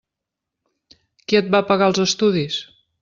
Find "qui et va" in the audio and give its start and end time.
1.27-1.61